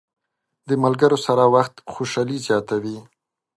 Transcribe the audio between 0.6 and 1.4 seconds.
د ملګرو